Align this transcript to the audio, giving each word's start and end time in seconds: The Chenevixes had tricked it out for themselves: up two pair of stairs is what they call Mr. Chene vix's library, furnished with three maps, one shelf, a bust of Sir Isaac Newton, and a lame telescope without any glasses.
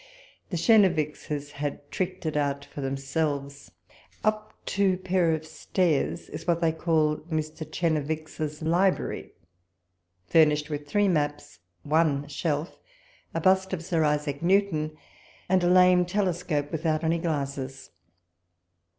The 0.49 0.57
Chenevixes 0.57 1.51
had 1.51 1.91
tricked 1.91 2.25
it 2.25 2.35
out 2.35 2.65
for 2.65 2.81
themselves: 2.81 3.69
up 4.23 4.51
two 4.65 4.97
pair 4.97 5.31
of 5.31 5.45
stairs 5.45 6.27
is 6.29 6.47
what 6.47 6.59
they 6.59 6.71
call 6.71 7.17
Mr. 7.29 7.69
Chene 7.71 8.01
vix's 8.01 8.63
library, 8.63 9.33
furnished 10.25 10.71
with 10.71 10.87
three 10.87 11.07
maps, 11.07 11.59
one 11.83 12.27
shelf, 12.27 12.79
a 13.35 13.39
bust 13.39 13.73
of 13.73 13.85
Sir 13.85 14.03
Isaac 14.03 14.41
Newton, 14.41 14.97
and 15.47 15.63
a 15.63 15.69
lame 15.69 16.07
telescope 16.07 16.71
without 16.71 17.03
any 17.03 17.19
glasses. 17.19 17.91